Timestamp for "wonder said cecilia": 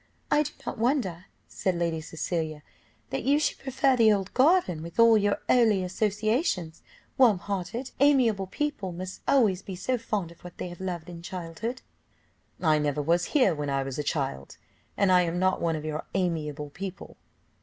0.79-2.63